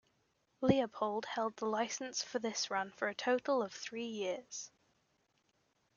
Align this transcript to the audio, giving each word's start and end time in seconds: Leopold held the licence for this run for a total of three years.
Leopold 0.61 1.27
held 1.27 1.55
the 1.57 1.67
licence 1.67 2.23
for 2.23 2.39
this 2.39 2.71
run 2.71 2.91
for 2.91 3.07
a 3.07 3.13
total 3.13 3.61
of 3.61 3.71
three 3.71 4.07
years. 4.07 4.71